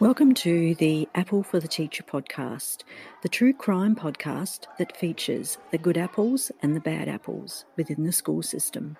[0.00, 2.84] Welcome to the Apple for the Teacher podcast,
[3.22, 8.12] the true crime podcast that features the good apples and the bad apples within the
[8.12, 8.96] school system.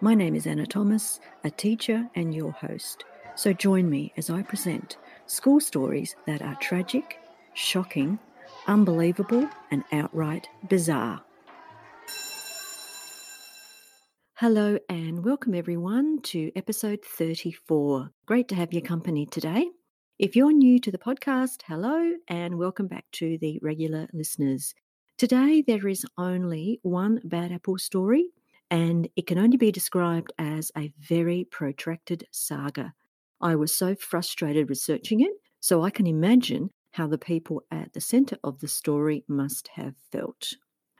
[0.00, 3.04] My name is Anna Thomas, a teacher and your host.
[3.34, 4.96] So join me as I present
[5.26, 7.18] school stories that are tragic,
[7.54, 8.20] shocking,
[8.68, 11.20] unbelievable, and outright bizarre.
[14.34, 18.10] Hello and welcome everyone to episode 34.
[18.24, 19.66] Great to have your company today.
[20.18, 24.74] If you're new to the podcast, hello and welcome back to the regular listeners.
[25.16, 28.30] Today, there is only one bad apple story,
[28.68, 32.94] and it can only be described as a very protracted saga.
[33.40, 38.00] I was so frustrated researching it, so I can imagine how the people at the
[38.00, 40.54] centre of the story must have felt.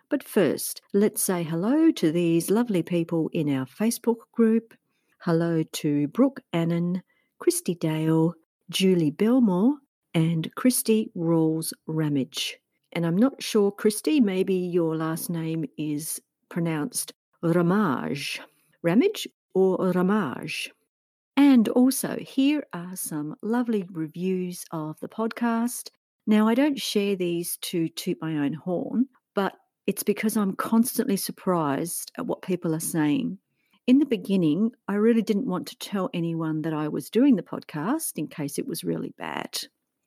[0.09, 4.75] But first, let's say hello to these lovely people in our Facebook group.
[5.23, 7.03] Hello to Brooke Annan,
[7.41, 8.35] Christy Dale,
[8.71, 9.75] Julie Belmore,
[10.15, 12.59] and Christy Rawls Ramage.
[12.93, 18.41] And I'm not sure, Christy, maybe your last name is pronounced Ramage.
[18.83, 20.71] Ramage or Ramage?
[21.37, 25.91] And also, here are some lovely reviews of the podcast.
[26.27, 29.55] Now, I don't share these to toot my own horn, but
[29.87, 33.39] it's because I'm constantly surprised at what people are saying.
[33.89, 37.43] In the beginning, I really didn't want to tell anyone that I was doing the
[37.43, 39.59] podcast in case it was really bad.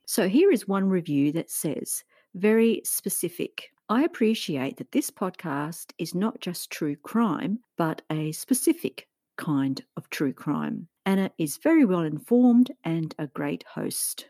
[0.05, 2.03] So here is one review that says,
[2.35, 3.71] very specific.
[3.89, 9.07] I appreciate that this podcast is not just true crime, but a specific
[9.37, 10.87] kind of true crime.
[11.07, 14.29] Anna is very well informed and a great host.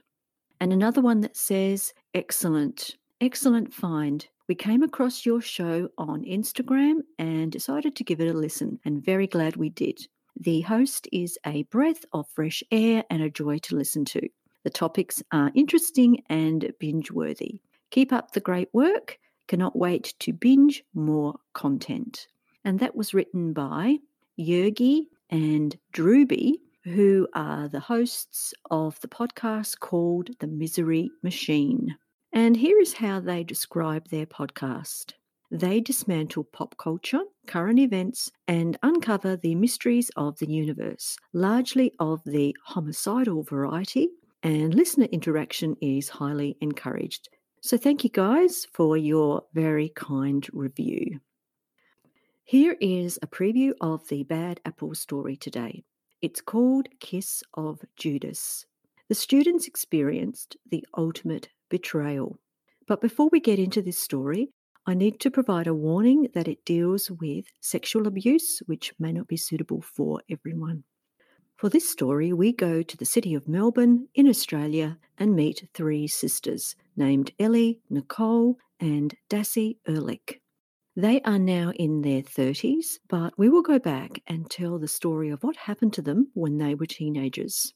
[0.62, 4.26] And another one that says, excellent, excellent find.
[4.52, 9.02] We came across your show on Instagram and decided to give it a listen, and
[9.02, 10.06] very glad we did.
[10.36, 14.28] The host is a breath of fresh air and a joy to listen to.
[14.66, 17.62] The topics are interesting and binge worthy.
[17.92, 19.20] Keep up the great work.
[19.48, 22.28] Cannot wait to binge more content.
[22.66, 24.00] And that was written by
[24.38, 31.96] Yergi and Drewby, who are the hosts of the podcast called The Misery Machine.
[32.34, 35.14] And here is how they describe their podcast.
[35.52, 42.24] They dismantle pop culture, current events, and uncover the mysteries of the universe, largely of
[42.24, 44.08] the homicidal variety,
[44.44, 47.28] and listener interaction is highly encouraged.
[47.62, 51.20] So, thank you guys for your very kind review.
[52.46, 55.84] Here is a preview of the Bad Apple story today.
[56.22, 58.66] It's called Kiss of Judas.
[59.10, 62.38] The students experienced the ultimate betrayal.
[62.88, 64.50] But before we get into this story,
[64.86, 69.28] I need to provide a warning that it deals with sexual abuse, which may not
[69.28, 70.84] be suitable for everyone.
[71.56, 76.08] For this story, we go to the city of Melbourne in Australia and meet three
[76.08, 80.42] sisters named Ellie, Nicole, and Dassi Erlich.
[80.96, 85.30] They are now in their 30s, but we will go back and tell the story
[85.30, 87.74] of what happened to them when they were teenagers.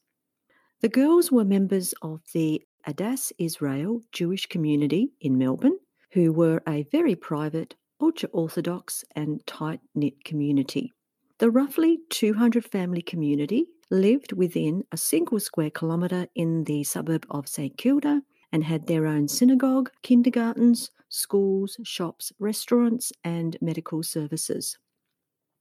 [0.82, 5.80] The girls were members of the Adass Israel Jewish community in Melbourne,
[6.12, 10.94] who were a very private, ultra Orthodox, and tight knit community.
[11.40, 17.48] The roughly 200 family community lived within a single square kilometre in the suburb of
[17.48, 24.78] St Kilda and had their own synagogue, kindergartens, schools, shops, restaurants, and medical services.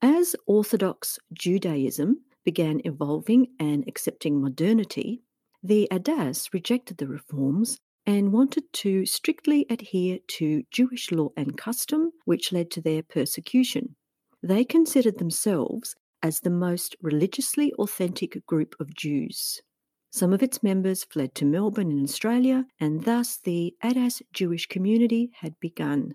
[0.01, 5.23] As Orthodox Judaism began evolving and accepting modernity,
[5.65, 12.11] the Adass rejected the reforms and wanted to strictly adhere to Jewish law and custom,
[12.27, 13.97] which led to their persecution.
[14.43, 19.63] They considered themselves as the most religiously authentic group of Jews.
[20.11, 25.31] Some of its members fled to Melbourne in Australia, and thus the Adass Jewish community
[25.41, 26.15] had begun.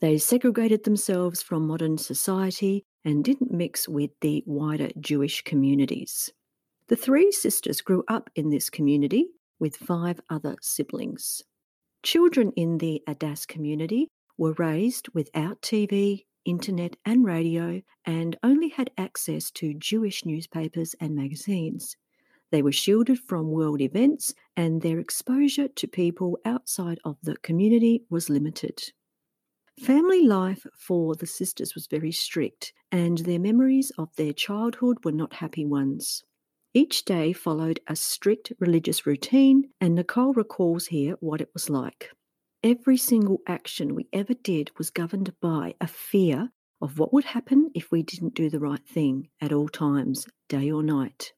[0.00, 6.32] They segregated themselves from modern society and didn't mix with the wider Jewish communities.
[6.88, 9.26] The three sisters grew up in this community
[9.60, 11.42] with five other siblings.
[12.02, 14.08] Children in the Adass community
[14.38, 21.14] were raised without TV, internet, and radio, and only had access to Jewish newspapers and
[21.14, 21.94] magazines.
[22.50, 28.04] They were shielded from world events, and their exposure to people outside of the community
[28.08, 28.92] was limited.
[29.78, 35.12] Family life for the sisters was very strict, and their memories of their childhood were
[35.12, 36.24] not happy ones.
[36.74, 42.10] Each day followed a strict religious routine, and Nicole recalls here what it was like.
[42.62, 46.50] Every single action we ever did was governed by a fear
[46.80, 50.70] of what would happen if we didn't do the right thing at all times, day
[50.70, 51.32] or night.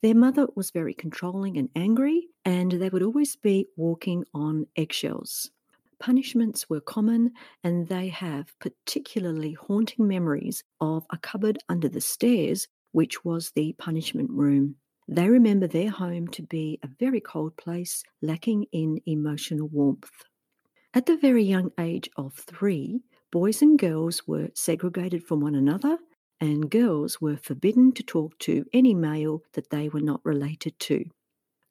[0.00, 5.50] Their mother was very controlling and angry, and they would always be walking on eggshells.
[5.98, 7.32] Punishments were common,
[7.64, 13.74] and they have particularly haunting memories of a cupboard under the stairs, which was the
[13.78, 14.76] punishment room.
[15.08, 20.24] They remember their home to be a very cold place, lacking in emotional warmth.
[20.94, 23.00] At the very young age of three,
[23.30, 25.98] boys and girls were segregated from one another,
[26.40, 31.04] and girls were forbidden to talk to any male that they were not related to.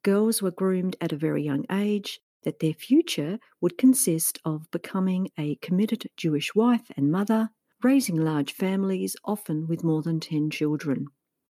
[0.02, 5.30] Girls were groomed at a very young age that their future would consist of becoming
[5.38, 7.50] a committed Jewish wife and mother,
[7.82, 11.06] raising large families, often with more than 10 children.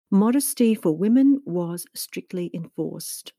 [0.09, 3.33] Modesty for women was strictly enforced.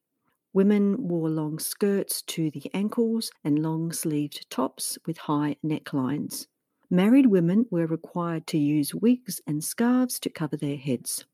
[0.55, 6.47] Women wore long skirts to the ankles and long sleeved tops with high necklines.
[6.91, 11.25] Married women were required to use wigs and scarves to cover their heads.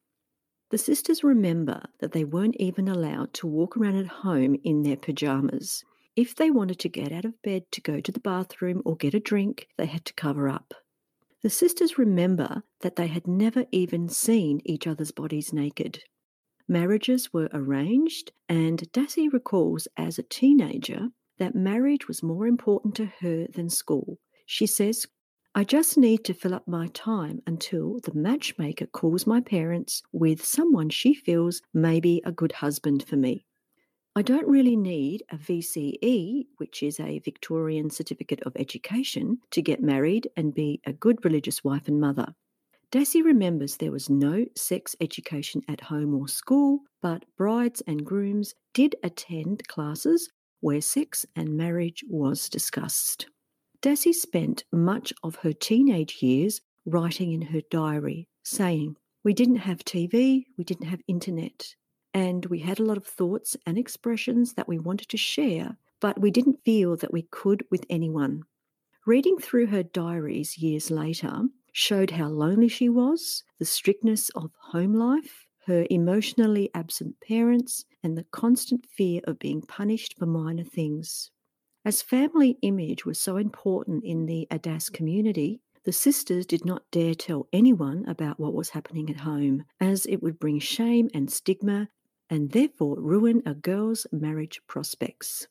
[0.70, 4.96] The sisters remember that they weren't even allowed to walk around at home in their
[4.96, 5.84] pajamas.
[6.14, 9.14] If they wanted to get out of bed to go to the bathroom or get
[9.14, 10.74] a drink, they had to cover up.
[11.42, 16.02] The sisters remember that they had never even seen each other's bodies naked.
[16.66, 21.08] Marriages were arranged, and Dassi recalls as a teenager
[21.38, 24.18] that marriage was more important to her than school.
[24.46, 25.06] She says,
[25.54, 30.44] I just need to fill up my time until the matchmaker calls my parents with
[30.44, 33.46] someone she feels may be a good husband for me.
[34.18, 39.80] I don't really need a VCE, which is a Victorian Certificate of Education, to get
[39.80, 42.34] married and be a good religious wife and mother.
[42.90, 48.56] Dassi remembers there was no sex education at home or school, but brides and grooms
[48.74, 50.28] did attend classes
[50.58, 53.28] where sex and marriage was discussed.
[53.82, 59.84] Dassi spent much of her teenage years writing in her diary, saying, We didn't have
[59.84, 61.76] TV, we didn't have internet,
[62.14, 66.20] and we had a lot of thoughts and expressions that we wanted to share, but
[66.20, 68.42] we didn't feel that we could with anyone.
[69.06, 74.94] Reading through her diaries years later, showed how lonely she was, the strictness of home
[74.94, 81.30] life, her emotionally absent parents, and the constant fear of being punished for minor things.
[81.84, 87.14] As family image was so important in the Adass community, the sisters did not dare
[87.14, 91.88] tell anyone about what was happening at home, as it would bring shame and stigma
[92.30, 95.48] and therefore ruin a girl's marriage prospects.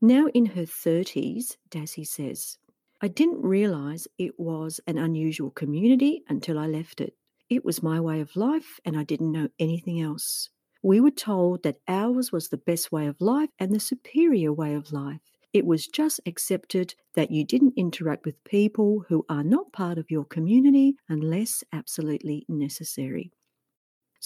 [0.00, 2.58] Now in her 30s, Dassi says,
[3.00, 7.14] I didn't realize it was an unusual community until I left it.
[7.48, 10.50] It was my way of life, and I didn't know anything else.
[10.82, 14.74] We were told that ours was the best way of life and the superior way
[14.74, 15.20] of life.
[15.52, 20.10] It was just accepted that you didn't interact with people who are not part of
[20.10, 23.32] your community unless absolutely necessary.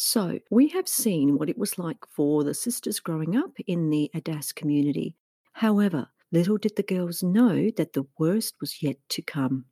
[0.02, 4.11] So, we have seen what it was like for the sisters growing up in the
[4.14, 5.14] Adass community.
[5.52, 9.67] However, Little did the girls know that the worst was yet to come.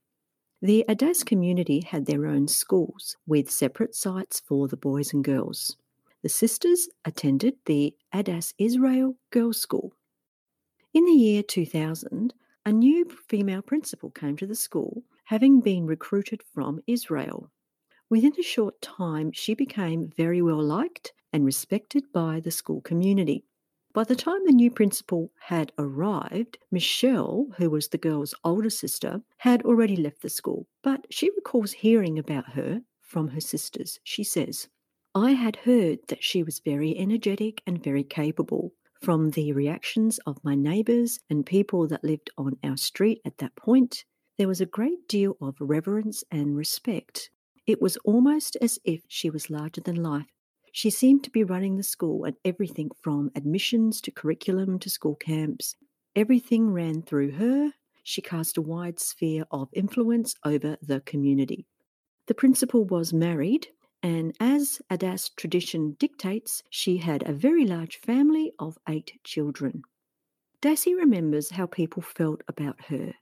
[0.61, 5.79] The Adass community had their own schools with separate sites for the boys and girls.
[6.23, 9.95] The sisters attended the Adass Israel Girls' School.
[10.93, 12.35] In the year 2000,
[12.67, 17.51] a new female principal came to the school, having been recruited from Israel.
[18.10, 23.44] Within a short time, she became very well liked and respected by the school community.
[23.93, 29.22] By the time the new principal had arrived, Michelle, who was the girl's older sister,
[29.38, 34.00] had already left the school, but she recalls hearing about her from her sisters.
[34.05, 34.69] She says,
[35.15, 38.72] I had heard that she was very energetic and very capable.
[39.03, 43.55] From the reactions of my neighbours and people that lived on our street at that
[43.56, 44.05] point,
[44.38, 47.31] there was a great deal of reverence and respect.
[47.69, 50.27] It was almost as if she was larger than life
[50.72, 55.17] she seemed to be running the school and everything from admissions to curriculum to school
[55.17, 55.75] camps.
[56.15, 57.72] Everything ran through her.
[58.03, 61.67] She cast a wide sphere of influence over the community.
[62.27, 63.69] The principal was married,
[64.03, 69.82] and as Adass tradition dictates, she had a very large family of eight children.
[70.63, 73.15] Dassi remembers how people felt about her.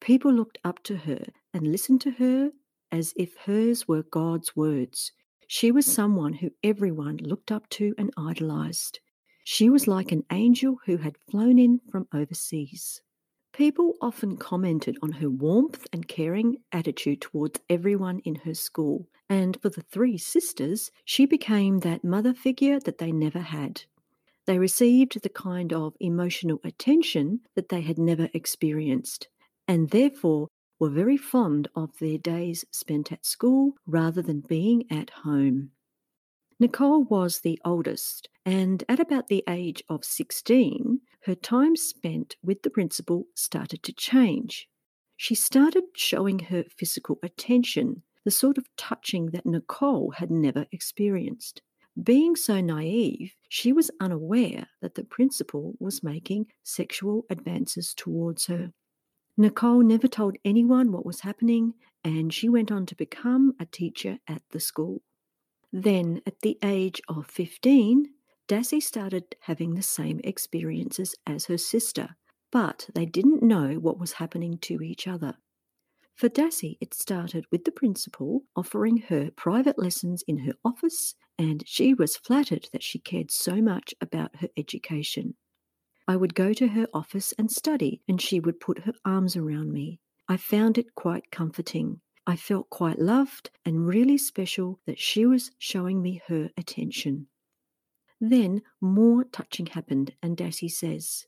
[0.00, 2.50] People looked up to her and listened to her
[2.90, 5.12] as if hers were God's words.
[5.46, 9.00] She was someone who everyone looked up to and idolized.
[9.44, 13.00] She was like an angel who had flown in from overseas.
[13.54, 19.58] People often commented on her warmth and caring attitude towards everyone in her school, and
[19.60, 23.82] for the three sisters, she became that mother figure that they never had.
[24.46, 29.28] They received the kind of emotional attention that they had never experienced,
[29.66, 35.10] and therefore were very fond of their days spent at school rather than being at
[35.10, 35.70] home.
[36.60, 42.62] Nicole was the oldest, and at about the age of 16, her time spent with
[42.62, 44.68] the principal started to change.
[45.16, 51.62] She started showing her physical attention, the sort of touching that Nicole had never experienced.
[52.00, 58.72] Being so naive, she was unaware that the principal was making sexual advances towards her.
[59.40, 64.18] Nicole never told anyone what was happening, and she went on to become a teacher
[64.26, 65.02] at the school.
[65.72, 68.10] Then, at the age of 15,
[68.48, 72.16] Dassi started having the same experiences as her sister,
[72.50, 75.36] but they didn't know what was happening to each other.
[76.16, 81.62] For Dassi, it started with the principal offering her private lessons in her office, and
[81.64, 85.36] she was flattered that she cared so much about her education.
[86.08, 89.72] I would go to her office and study, and she would put her arms around
[89.72, 90.00] me.
[90.26, 92.00] I found it quite comforting.
[92.26, 97.26] I felt quite loved and really special that she was showing me her attention.
[98.22, 101.26] Then more touching happened, and Dassi says,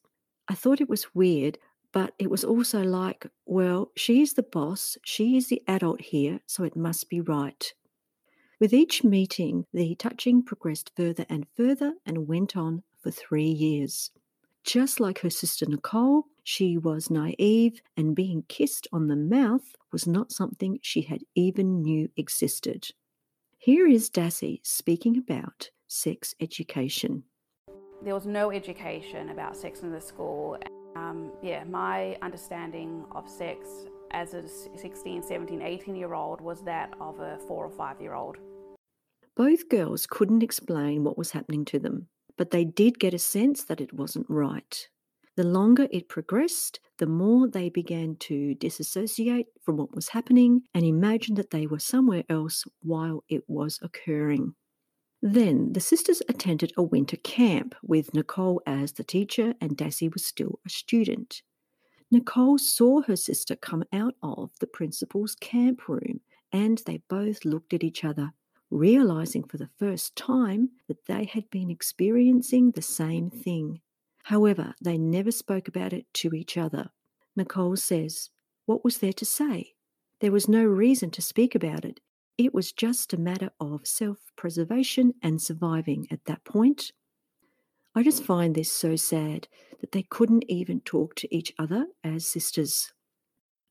[0.48, 1.58] I thought it was weird,
[1.92, 6.40] but it was also like, well, she is the boss, she is the adult here,
[6.46, 7.72] so it must be right.
[8.58, 14.10] With each meeting, the touching progressed further and further and went on for three years.
[14.64, 20.06] Just like her sister Nicole, she was naive, and being kissed on the mouth was
[20.06, 22.88] not something she had even knew existed.
[23.58, 27.24] Here is Dassi speaking about sex education.
[28.02, 30.56] There was no education about sex in the school.
[30.96, 33.66] Um, yeah, my understanding of sex
[34.12, 38.14] as a 16, 17, 18 year old was that of a four or five year
[38.14, 38.36] old.
[39.36, 42.08] Both girls couldn't explain what was happening to them
[42.40, 44.88] but they did get a sense that it wasn't right.
[45.36, 50.82] The longer it progressed, the more they began to disassociate from what was happening and
[50.82, 54.54] imagine that they were somewhere else while it was occurring.
[55.20, 60.24] Then the sisters attended a winter camp with Nicole as the teacher and Dassie was
[60.24, 61.42] still a student.
[62.10, 66.20] Nicole saw her sister come out of the principal's camp room
[66.50, 68.32] and they both looked at each other
[68.70, 73.80] realizing for the first time that they had been experiencing the same thing.
[74.24, 76.90] However, they never spoke about it to each other.
[77.36, 78.30] Nicole says,
[78.66, 79.74] What was there to say?
[80.20, 82.00] There was no reason to speak about it.
[82.38, 86.92] It was just a matter of self preservation and surviving at that point.
[87.94, 89.48] I just find this so sad
[89.80, 92.92] that they couldn't even talk to each other as sisters.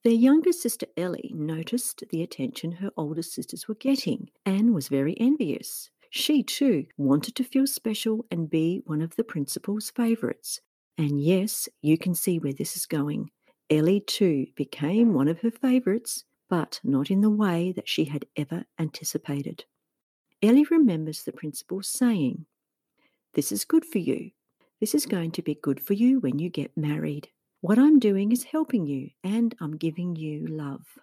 [0.03, 5.19] Their younger sister Ellie noticed the attention her older sisters were getting and was very
[5.19, 5.89] envious.
[6.09, 10.61] She too wanted to feel special and be one of the principal's favourites.
[10.97, 13.31] And yes, you can see where this is going.
[13.69, 18.25] Ellie too became one of her favourites, but not in the way that she had
[18.37, 19.65] ever anticipated.
[20.41, 22.45] Ellie remembers the principal saying,
[23.33, 24.31] This is good for you.
[24.79, 27.29] This is going to be good for you when you get married.
[27.61, 30.97] What I'm doing is helping you, and I'm giving you love.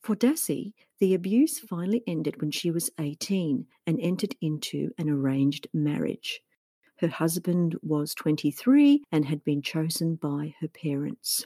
[0.00, 5.66] For Dassi, the abuse finally ended when she was 18 and entered into an arranged
[5.74, 6.42] marriage.
[6.98, 11.44] Her husband was 23 and had been chosen by her parents.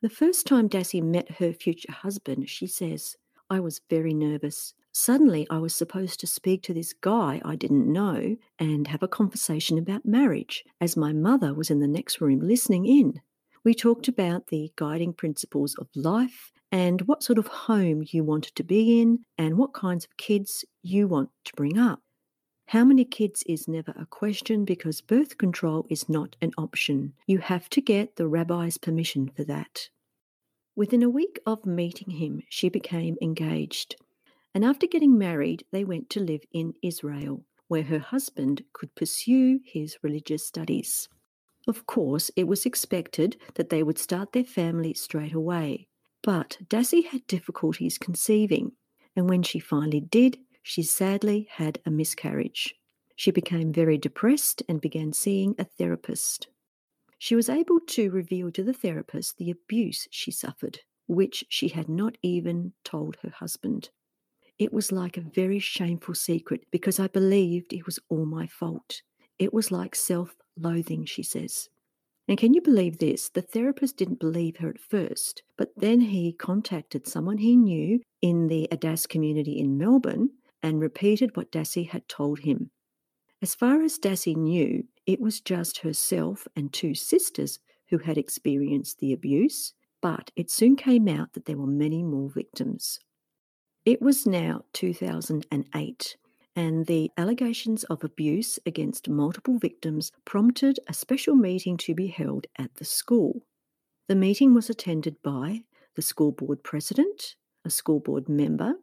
[0.00, 3.16] The first time Dassi met her future husband, she says,
[3.50, 4.72] I was very nervous.
[4.92, 9.08] Suddenly, I was supposed to speak to this guy I didn't know and have a
[9.08, 13.20] conversation about marriage, as my mother was in the next room listening in.
[13.62, 18.56] We talked about the guiding principles of life and what sort of home you wanted
[18.56, 22.00] to be in and what kinds of kids you want to bring up.
[22.66, 27.14] How many kids is never a question because birth control is not an option.
[27.26, 29.88] You have to get the rabbi's permission for that.
[30.74, 33.96] Within a week of meeting him, she became engaged
[34.54, 39.60] and after getting married, they went to live in Israel, where her husband could pursue
[39.64, 41.08] his religious studies.
[41.68, 45.86] Of course, it was expected that they would start their family straight away,
[46.22, 48.72] but Dassi had difficulties conceiving,
[49.14, 52.74] and when she finally did, she sadly had a miscarriage.
[53.16, 56.48] She became very depressed and began seeing a therapist.
[57.18, 61.88] She was able to reveal to the therapist the abuse she suffered, which she had
[61.88, 63.90] not even told her husband.
[64.60, 69.00] It was like a very shameful secret because I believed it was all my fault.
[69.38, 71.70] It was like self loathing, she says.
[72.28, 73.30] And can you believe this?
[73.30, 78.48] The therapist didn't believe her at first, but then he contacted someone he knew in
[78.48, 80.28] the Adass community in Melbourne
[80.62, 82.70] and repeated what Dassi had told him.
[83.40, 88.98] As far as Dassi knew, it was just herself and two sisters who had experienced
[88.98, 93.00] the abuse, but it soon came out that there were many more victims.
[93.90, 96.16] It was now 2008,
[96.54, 102.46] and the allegations of abuse against multiple victims prompted a special meeting to be held
[102.56, 103.42] at the school.
[104.06, 105.62] The meeting was attended by
[105.96, 108.74] the school board president, a school board member,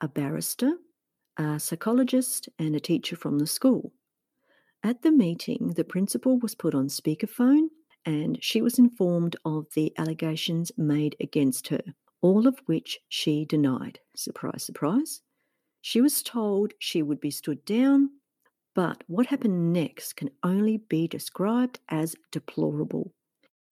[0.00, 0.72] a barrister,
[1.36, 3.92] a psychologist, and a teacher from the school.
[4.82, 7.68] At the meeting, the principal was put on speakerphone
[8.04, 11.82] and she was informed of the allegations made against her,
[12.20, 14.00] all of which she denied.
[14.14, 15.22] Surprise, surprise.
[15.80, 18.10] She was told she would be stood down,
[18.74, 23.14] but what happened next can only be described as deplorable.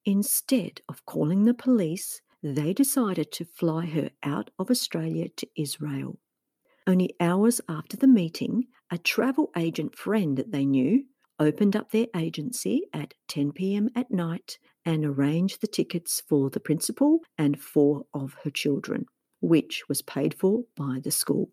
[0.04, 6.18] Instead of calling the police, they decided to fly her out of Australia to Israel.
[6.86, 11.04] Only hours after the meeting, a travel agent friend that they knew
[11.40, 16.60] opened up their agency at 10 pm at night and arranged the tickets for the
[16.60, 19.06] principal and four of her children,
[19.40, 21.50] which was paid for by the school.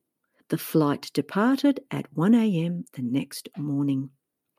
[0.50, 4.10] The flight departed at 1 am the next morning.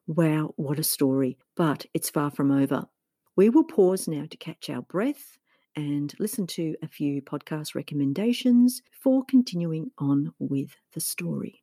[0.07, 1.39] Wow, what a story!
[1.55, 2.87] But it's far from over.
[3.37, 5.39] We will pause now to catch our breath
[5.77, 11.62] and listen to a few podcast recommendations for continuing on with the story.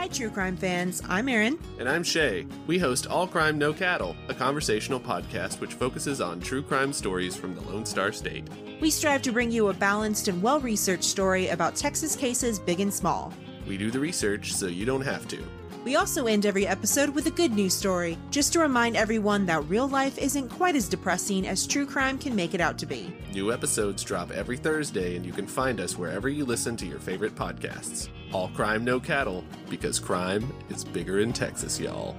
[0.00, 1.02] Hi, true crime fans.
[1.10, 1.58] I'm Erin.
[1.78, 2.46] And I'm Shay.
[2.66, 7.36] We host All Crime No Cattle, a conversational podcast which focuses on true crime stories
[7.36, 8.48] from the Lone Star State.
[8.80, 12.80] We strive to bring you a balanced and well researched story about Texas cases big
[12.80, 13.34] and small.
[13.68, 15.44] We do the research so you don't have to.
[15.82, 19.66] We also end every episode with a good news story, just to remind everyone that
[19.66, 23.14] real life isn't quite as depressing as true crime can make it out to be.
[23.32, 26.98] New episodes drop every Thursday, and you can find us wherever you listen to your
[26.98, 28.08] favorite podcasts.
[28.30, 32.14] All Crime No Cattle, because crime is bigger in Texas, y'all.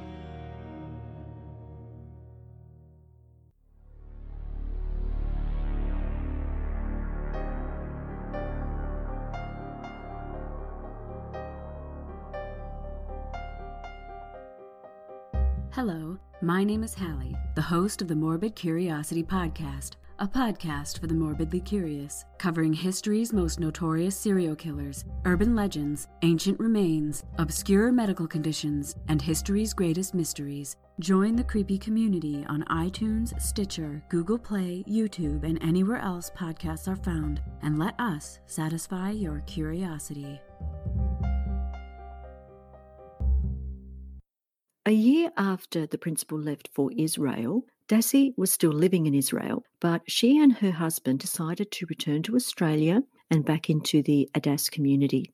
[15.83, 21.07] Hello, my name is Hallie, the host of the Morbid Curiosity Podcast, a podcast for
[21.07, 28.27] the morbidly curious, covering history's most notorious serial killers, urban legends, ancient remains, obscure medical
[28.27, 30.75] conditions, and history's greatest mysteries.
[30.99, 37.03] Join the creepy community on iTunes, Stitcher, Google Play, YouTube, and anywhere else podcasts are
[37.03, 40.39] found, and let us satisfy your curiosity.
[44.87, 50.01] A year after the principal left for Israel, Dassi was still living in Israel, but
[50.07, 55.31] she and her husband decided to return to Australia and back into the Adass community.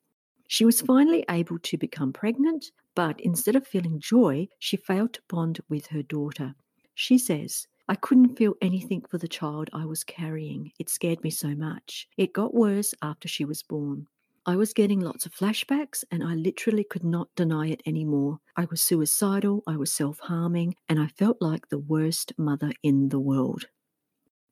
[0.47, 5.21] She was finally able to become pregnant, but instead of feeling joy, she failed to
[5.29, 6.53] bond with her daughter.
[6.93, 10.73] She says, I couldn't feel anything for the child I was carrying.
[10.77, 12.09] It scared me so much.
[12.17, 14.07] It got worse after she was born.
[14.47, 18.39] I was getting lots of flashbacks and I literally could not deny it anymore.
[18.55, 23.09] I was suicidal, I was self harming, and I felt like the worst mother in
[23.09, 23.65] the world.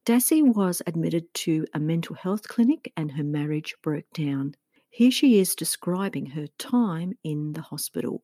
[0.06, 4.56] Dassi was admitted to a mental health clinic and her marriage broke down.
[4.90, 8.22] Here she is describing her time in the hospital.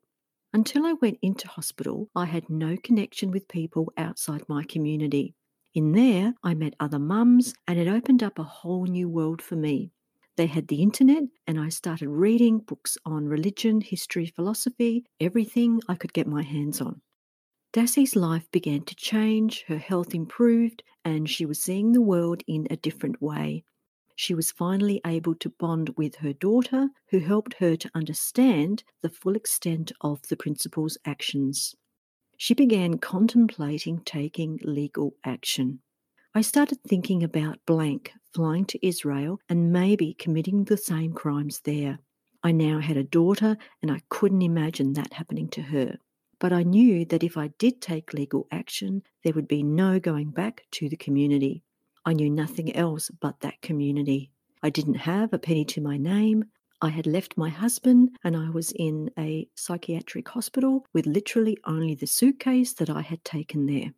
[0.52, 5.36] Until I went into hospital, I had no connection with people outside my community.
[5.74, 9.56] In there, I met other mums, and it opened up a whole new world for
[9.56, 9.92] me.
[10.38, 15.96] They had the internet, and I started reading books on religion, history, philosophy, everything I
[15.96, 17.02] could get my hands on.
[17.74, 22.68] Dassi's life began to change, her health improved, and she was seeing the world in
[22.70, 23.64] a different way.
[24.16, 29.10] She was finally able to bond with her daughter, who helped her to understand the
[29.10, 31.76] full extent of the principal's actions.
[32.38, 35.82] She began contemplating taking legal action.
[36.34, 42.00] I started thinking about blank flying to Israel and maybe committing the same crimes there.
[42.42, 45.98] I now had a daughter and I couldn't imagine that happening to her.
[46.40, 50.32] But I knew that if I did take legal action, there would be no going
[50.32, 51.64] back to the community.
[52.06, 54.32] I knew nothing else but that community.
[54.64, 56.46] I didn't have a penny to my name.
[56.82, 61.94] I had left my husband and I was in a psychiatric hospital with literally only
[61.94, 63.92] the suitcase that I had taken there.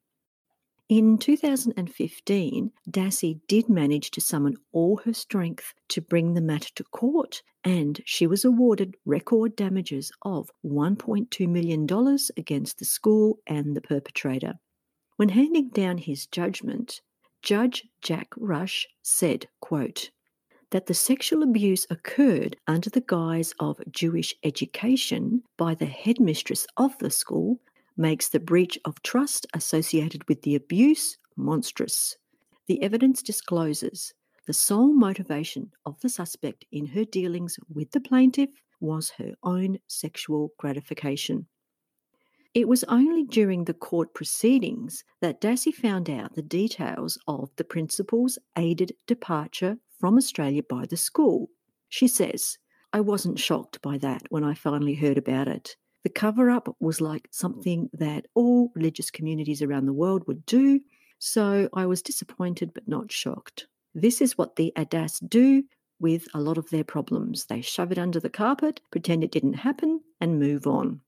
[0.90, 6.84] In 2015, Dassi did manage to summon all her strength to bring the matter to
[6.84, 11.88] court, and she was awarded record damages of $1.2 million
[12.36, 14.56] against the school and the perpetrator.
[15.16, 17.00] When handing down his judgment,
[17.42, 20.12] Judge Jack Rush said, quote,
[20.72, 26.98] that the sexual abuse occurred under the guise of Jewish education by the headmistress of
[26.98, 27.62] the school
[27.98, 32.18] makes the breach of trust associated with the abuse monstrous.
[32.68, 34.14] The evidence discloses
[34.48, 39.80] The sole motivation of the suspect in her dealings with the plaintiff was her own
[39.88, 41.48] sexual gratification.
[42.54, 47.64] It was only during the court proceedings that Dassi found out the details of the
[47.64, 51.50] principal's aided departure from Australia by the school.
[51.90, 52.58] She says,
[52.92, 55.76] I wasn't shocked by that when I finally heard about it.
[56.04, 60.82] The cover up was like something that all religious communities around the world would do,
[61.18, 63.68] so I was disappointed but not shocked.
[63.96, 65.64] This is what the Adass do
[66.00, 67.46] with a lot of their problems.
[67.46, 71.00] They shove it under the carpet, pretend it didn't happen, and move on.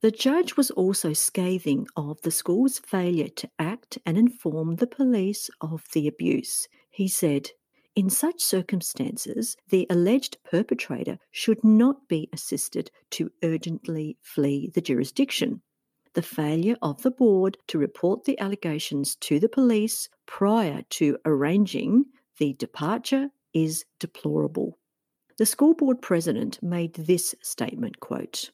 [0.00, 5.50] The judge was also scathing of the school's failure to act and inform the police
[5.60, 6.66] of the abuse.
[6.90, 7.50] He said,
[7.94, 15.62] in such circumstances, the alleged perpetrator should not be assisted to urgently flee the jurisdiction.
[16.14, 22.04] The failure of the board to report the allegations to the police prior to arranging
[22.38, 24.78] the departure is deplorable.
[25.38, 28.50] The school board president made this statement quote,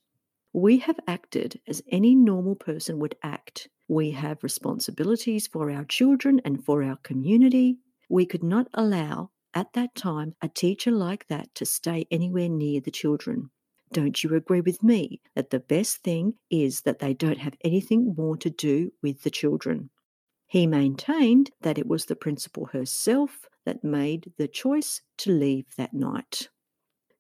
[0.52, 3.68] we have acted as any normal person would act.
[3.86, 7.78] We have responsibilities for our children and for our community.
[8.08, 12.80] We could not allow, at that time, a teacher like that to stay anywhere near
[12.80, 13.50] the children.
[13.92, 18.14] Don't you agree with me that the best thing is that they don't have anything
[18.16, 19.90] more to do with the children?
[20.46, 25.92] He maintained that it was the principal herself that made the choice to leave that
[25.92, 26.48] night.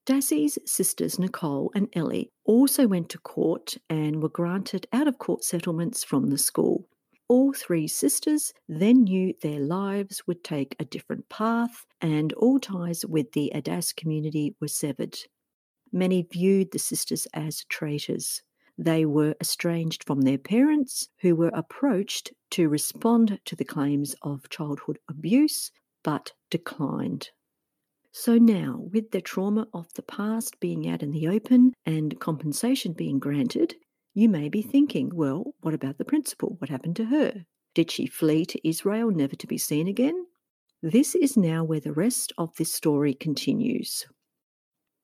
[0.06, 5.44] Dassi's sisters Nicole and Ellie also went to court and were granted out of court
[5.44, 6.88] settlements from the school.
[7.28, 13.04] All three sisters then knew their lives would take a different path and all ties
[13.04, 15.18] with the Adass community were severed.
[15.92, 18.42] Many viewed the sisters as traitors.
[18.78, 24.48] They were estranged from their parents, who were approached to respond to the claims of
[24.48, 25.70] childhood abuse
[26.02, 27.30] but declined.
[28.12, 32.92] So now, with the trauma of the past being out in the open and compensation
[32.94, 33.74] being granted,
[34.18, 36.56] you may be thinking, well, what about the principal?
[36.58, 37.44] What happened to her?
[37.72, 40.26] Did she flee to Israel, never to be seen again?
[40.82, 44.08] This is now where the rest of this story continues.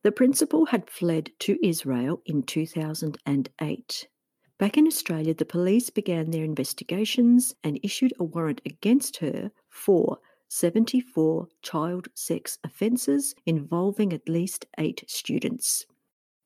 [0.02, 4.08] The principal had fled to Israel in 2008.
[4.58, 10.18] Back in Australia, the police began their investigations and issued a warrant against her for
[10.48, 15.86] 74 child sex offences involving at least eight students.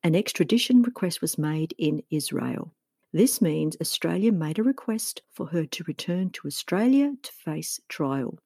[0.03, 2.75] An extradition request was made in Israel.
[3.13, 8.39] This means Australia made a request for her to return to Australia to face trial.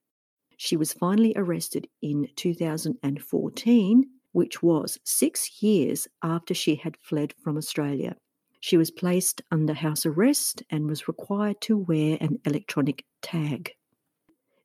[0.57, 7.57] She was finally arrested in 2014, which was six years after she had fled from
[7.57, 8.17] Australia.
[8.61, 13.73] She was placed under house arrest and was required to wear an electronic tag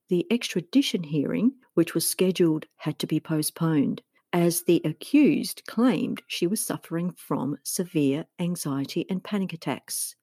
[0.09, 4.01] the extradition hearing, which was scheduled, had to be postponed
[4.37, 10.15] as the accused claimed she was suffering from severe anxiety and panic attacks.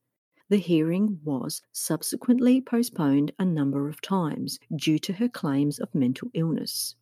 [0.48, 6.29] The hearing was subsequently postponed a number of times due to her claims of mental
[6.33, 6.94] illness.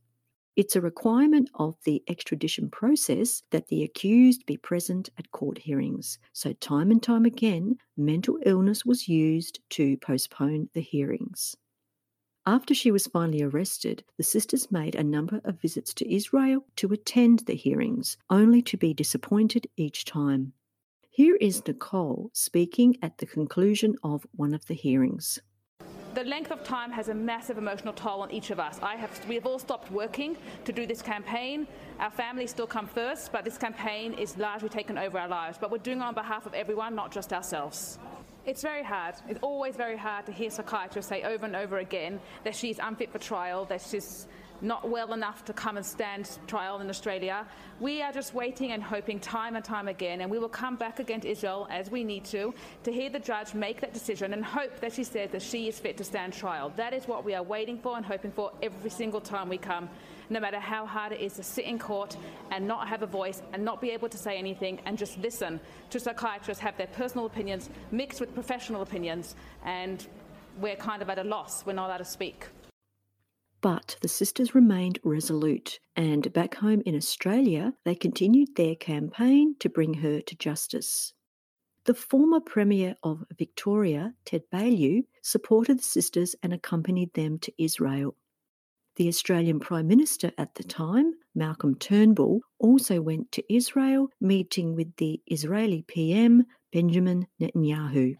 [0.56, 6.18] It's a requirement of the extradition process that the accused be present at court hearings.
[6.32, 11.56] So, time and time again, mental illness was used to postpone the hearings.
[12.44, 16.92] After she was finally arrested, the sisters made a number of visits to Israel to
[16.92, 20.52] attend the hearings, only to be disappointed each time.
[21.08, 25.38] Here is Nicole speaking at the conclusion of one of the hearings.
[26.14, 28.78] The length of time has a massive emotional toll on each of us.
[28.78, 31.68] Have, we have all stopped working to do this campaign.
[32.00, 35.58] Our families still come first, but this campaign is largely taken over our lives.
[35.60, 38.00] But we're doing it on behalf of everyone, not just ourselves.
[38.44, 39.14] It's very hard.
[39.28, 43.12] It's always very hard to hear psychiatrists say over and over again that she's unfit
[43.12, 44.26] for trial, that she's
[44.62, 47.44] not well enough to come and stand trial in Australia.
[47.80, 51.00] We are just waiting and hoping time and time again, and we will come back
[51.00, 54.44] again to Israel as we need to, to hear the judge make that decision and
[54.44, 56.72] hope that she says that she is fit to stand trial.
[56.76, 59.88] That is what we are waiting for and hoping for every single time we come
[60.30, 62.16] no matter how hard it is to sit in court
[62.50, 65.60] and not have a voice and not be able to say anything and just listen
[65.90, 70.06] to psychiatrists have their personal opinions mixed with professional opinions, and
[70.58, 71.64] we're kind of at a loss.
[71.66, 72.46] We're not allowed to speak.
[73.62, 79.68] But the sisters remained resolute, and back home in Australia, they continued their campaign to
[79.68, 81.14] bring her to justice.
[81.84, 88.16] The former Premier of Victoria, Ted Baillieu, supported the sisters and accompanied them to Israel.
[88.96, 94.96] The Australian Prime Minister at the time, Malcolm Turnbull, also went to Israel, meeting with
[94.96, 98.16] the Israeli PM, Benjamin Netanyahu.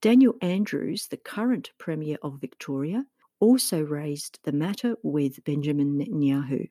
[0.00, 3.04] Daniel Andrews, the current Premier of Victoria,
[3.40, 6.68] also raised the matter with Benjamin Netanyahu.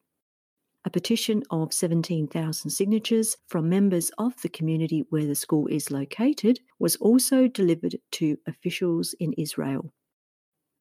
[0.86, 6.62] A petition of 17,000 signatures from members of the community where the school is located
[6.80, 9.92] was also delivered to officials in Israel.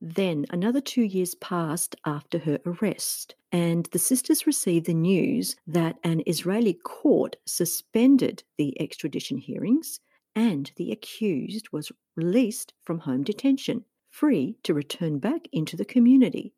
[0.00, 5.98] Then another two years passed after her arrest, and the sisters received the news that
[6.04, 9.98] an Israeli court suspended the extradition hearings
[10.36, 16.52] and the accused was released from home detention, free to return back into the community.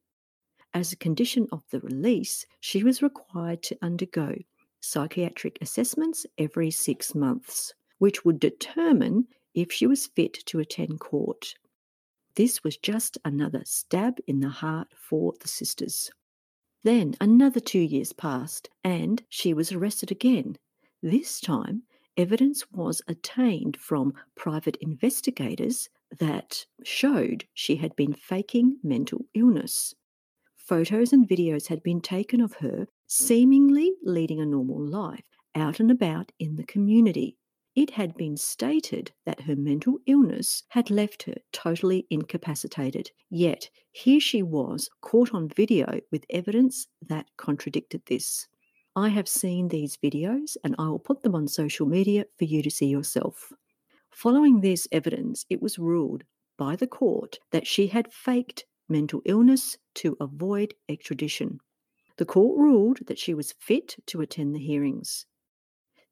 [0.72, 4.36] As a condition of the release, she was required to undergo
[4.80, 11.54] psychiatric assessments every six months, which would determine if she was fit to attend court.
[12.36, 16.10] This was just another stab in the heart for the sisters.
[16.82, 20.56] Then another two years passed, and she was arrested again.
[21.02, 21.82] This time,
[22.16, 29.94] evidence was attained from private investigators that showed she had been faking mental illness.
[30.56, 35.90] Photos and videos had been taken of her seemingly leading a normal life out and
[35.90, 37.36] about in the community.
[37.74, 44.20] It had been stated that her mental illness had left her totally incapacitated, yet here
[44.20, 48.46] she was caught on video with evidence that contradicted this.
[48.96, 52.62] I have seen these videos and I will put them on social media for you
[52.62, 53.52] to see yourself.
[54.20, 56.24] Following this evidence, it was ruled
[56.58, 61.58] by the court that she had faked mental illness to avoid extradition.
[62.18, 65.24] The court ruled that she was fit to attend the hearings.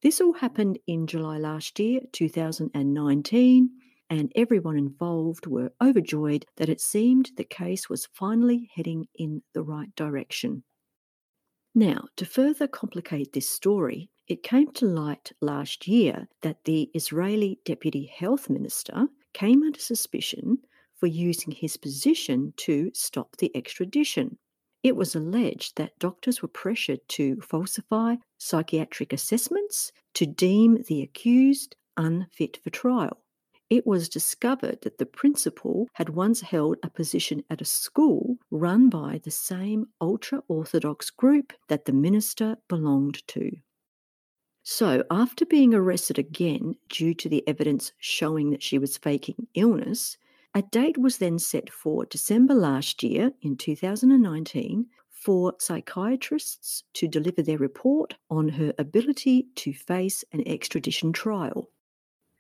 [0.00, 3.70] This all happened in July last year, 2019,
[4.08, 9.62] and everyone involved were overjoyed that it seemed the case was finally heading in the
[9.62, 10.64] right direction.
[11.74, 17.58] Now, to further complicate this story, it came to light last year that the Israeli
[17.64, 20.58] Deputy Health Minister came under suspicion
[20.96, 24.36] for using his position to stop the extradition.
[24.82, 31.74] It was alleged that doctors were pressured to falsify psychiatric assessments to deem the accused
[31.96, 33.22] unfit for trial.
[33.70, 38.88] It was discovered that the principal had once held a position at a school run
[38.88, 43.52] by the same ultra Orthodox group that the minister belonged to.
[44.70, 50.18] So, after being arrested again due to the evidence showing that she was faking illness,
[50.54, 57.40] a date was then set for December last year, in 2019, for psychiatrists to deliver
[57.40, 61.70] their report on her ability to face an extradition trial.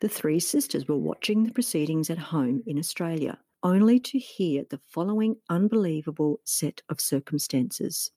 [0.00, 4.80] The three sisters were watching the proceedings at home in Australia, only to hear the
[4.86, 8.10] following unbelievable set of circumstances.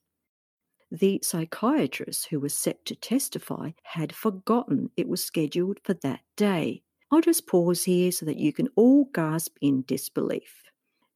[0.94, 6.82] The psychiatrist who was set to testify had forgotten it was scheduled for that day.
[7.10, 10.64] I'll just pause here so that you can all gasp in disbelief.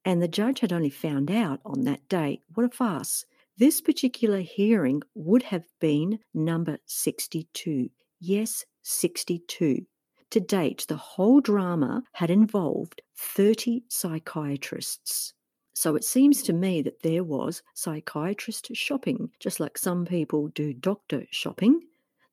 [0.02, 2.40] And the judge had only found out on that day.
[2.54, 3.26] What a farce.
[3.58, 7.90] This particular hearing would have been number 62.
[8.18, 9.84] Yes, 62.
[10.30, 15.34] To date, the whole drama had involved 30 psychiatrists.
[15.76, 20.72] So it seems to me that there was psychiatrist shopping, just like some people do
[20.72, 21.82] doctor shopping.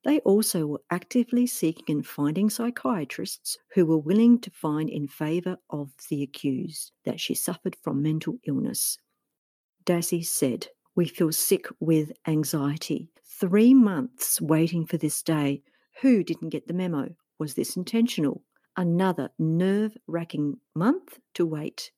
[0.05, 5.57] They also were actively seeking and finding psychiatrists who were willing to find in favour
[5.69, 8.97] of the accused that she suffered from mental illness.
[9.85, 13.09] Dassi said, We feel sick with anxiety.
[13.25, 15.63] Three months waiting for this day.
[16.01, 17.09] Who didn't get the memo?
[17.39, 18.41] Was this intentional?
[18.77, 21.91] Another nerve wracking month to wait.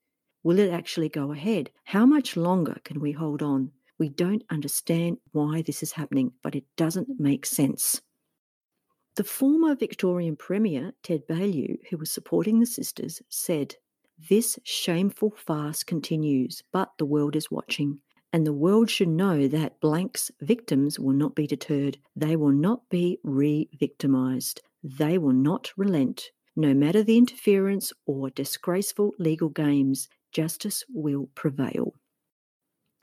[0.46, 1.72] Will it actually go ahead?
[1.86, 3.72] How much longer can we hold on?
[3.98, 8.00] We don't understand why this is happening, but it doesn't make sense.
[9.16, 13.74] The former Victorian Premier, Ted Baillieu, who was supporting the sisters, said,
[14.30, 17.98] This shameful farce continues, but the world is watching.
[18.32, 21.98] And the world should know that blank's victims will not be deterred.
[22.16, 24.62] They will not be re victimised.
[24.84, 26.30] They will not relent.
[26.56, 31.94] No matter the interference or disgraceful legal games, justice will prevail.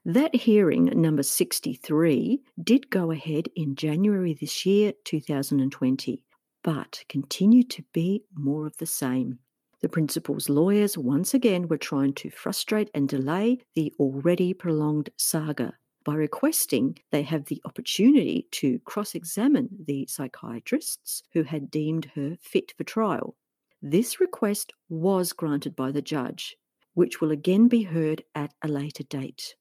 [0.04, 6.24] That hearing, number 63, did go ahead in January this year, 2020,
[6.62, 9.38] but continued to be more of the same.
[9.80, 15.72] The principal's lawyers once again were trying to frustrate and delay the already prolonged saga
[16.04, 22.36] by requesting they have the opportunity to cross examine the psychiatrists who had deemed her
[22.42, 23.36] fit for trial.
[23.80, 26.56] This request was granted by the judge,
[26.94, 29.54] which will again be heard at a later date.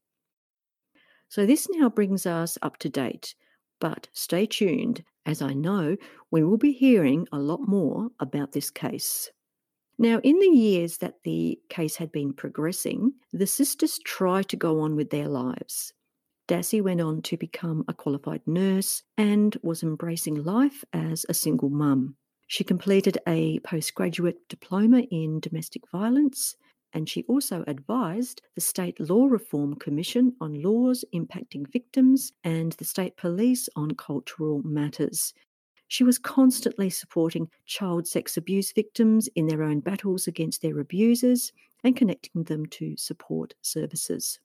[1.29, 3.35] So this now brings us up to date,
[3.79, 5.97] but stay tuned as I know
[6.29, 9.29] we will be hearing a lot more about this case.
[9.97, 14.79] Now, in the years that the case had been progressing, the sisters tried to go
[14.79, 15.93] on with their lives.
[16.47, 21.69] Dassi went on to become a qualified nurse and was embracing life as a single
[21.69, 22.15] mum.
[22.47, 26.55] She completed a postgraduate diploma in domestic violence
[26.93, 32.85] and she also advised the State Law Reform Commission on laws impacting victims and the
[32.85, 35.33] State Police on cultural matters.
[35.87, 41.51] She was constantly supporting child sex abuse victims in their own battles against their abusers
[41.83, 44.39] and connecting them to support services.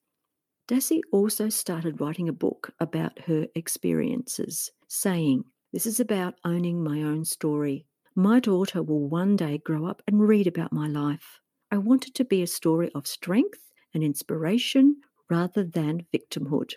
[0.69, 7.03] Dassi also started writing a book about her experiences, saying, This is about owning my
[7.03, 7.87] own story.
[8.17, 11.41] My daughter will one day grow up and read about my life.
[11.77, 13.61] I want it to be a story of strength
[13.93, 14.97] and inspiration
[15.29, 16.73] rather than victimhood.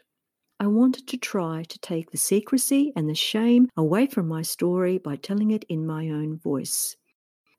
[0.59, 4.97] I wanted to try to take the secrecy and the shame away from my story
[4.97, 6.97] by telling it in my own voice.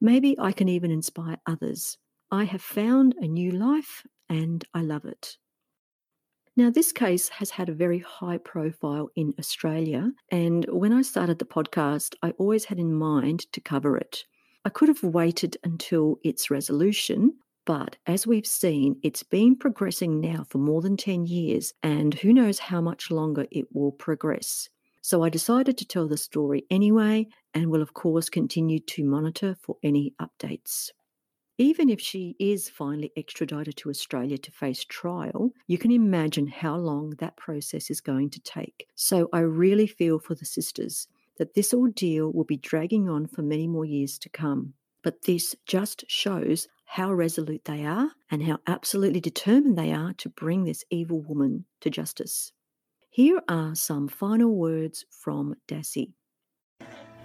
[0.03, 1.96] Maybe I can even inspire others.
[2.31, 5.38] I have found a new life and I love it.
[6.59, 11.38] Now, this case has had a very high profile in Australia, and when I started
[11.38, 14.24] the podcast, I always had in mind to cover it.
[14.62, 17.33] I could have waited until its resolution,
[17.64, 22.33] but as we've seen, it's been progressing now for more than 10 years, and who
[22.35, 24.68] knows how much longer it will progress.
[25.01, 29.57] So I decided to tell the story anyway, and will, of course, continue to monitor
[29.62, 30.90] for any updates.
[31.57, 36.77] Even if she is finally extradited to Australia to face trial, you can imagine how
[36.77, 38.88] long that process is going to take.
[38.94, 41.09] So I really feel for the sisters
[41.40, 44.74] that this ordeal will be dragging on for many more years to come.
[45.03, 50.29] But this just shows how resolute they are and how absolutely determined they are to
[50.29, 52.53] bring this evil woman to justice.
[53.09, 56.12] Here are some final words from Dassi.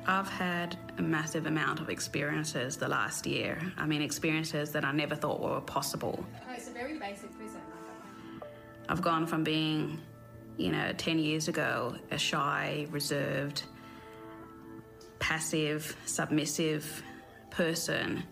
[0.08, 3.60] I've had a massive amount of experiences the last year.
[3.76, 6.24] I mean, experiences that I never thought were possible.
[6.48, 7.60] Oh, it's a very basic prison.
[8.88, 10.00] I've gone from being,
[10.56, 13.64] you know, 10 years ago, a shy, reserved,
[15.20, 17.04] passive, submissive
[17.50, 18.24] person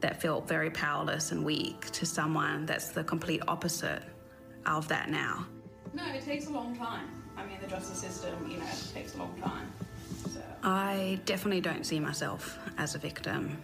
[0.00, 4.02] that felt very powerless and weak to someone that's the complete opposite
[4.66, 5.46] of that now.
[5.94, 7.08] No, it takes a long time.
[7.36, 9.72] I mean, the justice system, you know, it takes a long time.
[10.30, 10.40] So.
[10.62, 13.62] I definitely don't see myself as a victim,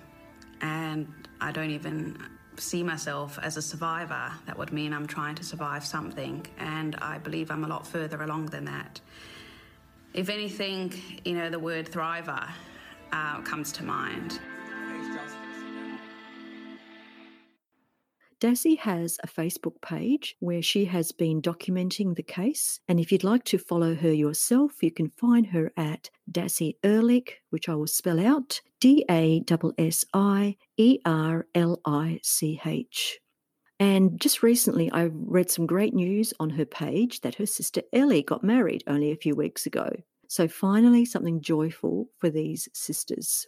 [0.60, 2.22] and I don't even
[2.56, 4.30] see myself as a survivor.
[4.46, 8.22] That would mean I'm trying to survive something, and I believe I'm a lot further
[8.22, 9.00] along than that.
[10.14, 10.92] If anything,
[11.24, 12.48] you know, the word thriver
[13.12, 14.40] uh, comes to mind.
[18.42, 22.80] Dassi has a Facebook page where she has been documenting the case.
[22.88, 27.34] And if you'd like to follow her yourself, you can find her at Dassi Erlich,
[27.50, 32.60] which I will spell out D A S S I E R L I C
[32.64, 33.21] H.
[33.80, 38.22] And just recently, I read some great news on her page that her sister Ellie
[38.22, 39.90] got married only a few weeks ago.
[40.28, 43.46] So, finally, something joyful for these sisters.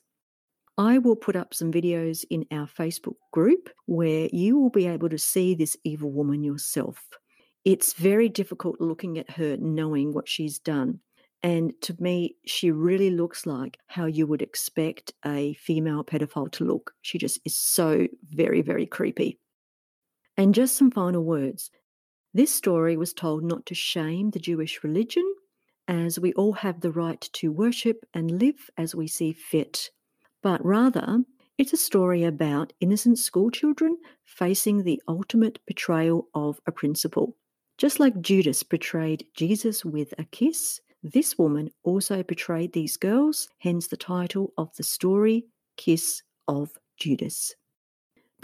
[0.76, 5.08] I will put up some videos in our Facebook group where you will be able
[5.08, 7.08] to see this evil woman yourself.
[7.64, 10.98] It's very difficult looking at her knowing what she's done.
[11.44, 16.64] And to me, she really looks like how you would expect a female pedophile to
[16.64, 16.92] look.
[17.02, 19.38] She just is so very, very creepy.
[20.37, 21.70] And just some final words.
[22.33, 25.25] This story was told not to shame the Jewish religion,
[25.87, 29.90] as we all have the right to worship and live as we see fit,
[30.42, 31.25] but rather
[31.57, 37.37] it's a story about innocent schoolchildren facing the ultimate betrayal of a principal.
[37.79, 43.87] Just like Judas betrayed Jesus with a kiss, this woman also betrayed these girls, hence
[43.87, 45.44] the title of the story,
[45.77, 47.55] Kiss of Judas.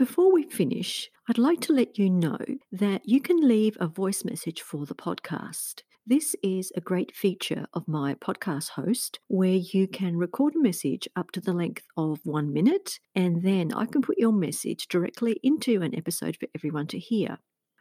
[0.00, 2.38] Before we finish, I'd like to let you know
[2.72, 5.82] that you can leave a voice message for the podcast.
[6.06, 11.06] This is a great feature of my podcast host where you can record a message
[11.16, 15.38] up to the length of one minute, and then I can put your message directly
[15.42, 17.36] into an episode for everyone to hear.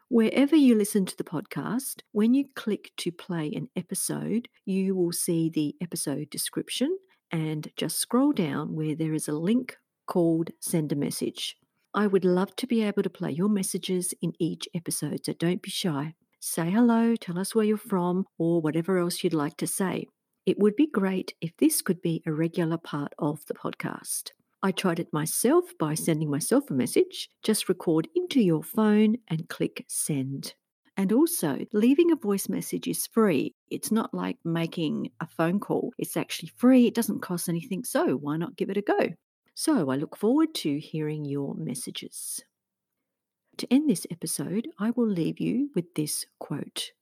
[0.09, 5.13] Wherever you listen to the podcast, when you click to play an episode, you will
[5.13, 6.97] see the episode description
[7.31, 11.55] and just scroll down where there is a link called Send a Message.
[11.93, 15.61] I would love to be able to play your messages in each episode, so don't
[15.61, 16.13] be shy.
[16.39, 20.05] Say hello, tell us where you're from, or whatever else you'd like to say.
[20.45, 24.31] It would be great if this could be a regular part of the podcast.
[24.61, 27.29] I tried it myself by sending myself a message.
[27.41, 30.53] Just record into your phone and click send.
[30.95, 33.55] And also, leaving a voice message is free.
[33.71, 36.85] It's not like making a phone call, it's actually free.
[36.87, 37.83] It doesn't cost anything.
[37.83, 39.09] So, why not give it a go?
[39.59, 42.45] So I look forward to hearing your messages.
[43.57, 46.93] To end this episode, I will leave you with this quote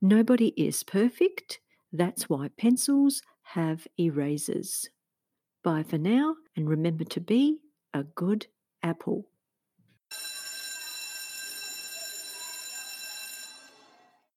[0.00, 1.60] Nobody is perfect.
[1.92, 4.88] That's why pencils have erasers.
[5.62, 7.58] Bye for now, and remember to be
[7.92, 8.46] a good
[8.82, 9.28] apple.